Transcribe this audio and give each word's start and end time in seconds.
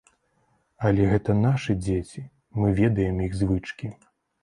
Але 0.89 1.03
гэта 1.11 1.35
нашы 1.43 1.77
дзеці, 1.85 2.25
мы 2.63 2.67
ведаем 2.83 3.25
іх 3.31 3.41
звычкі. 3.45 3.97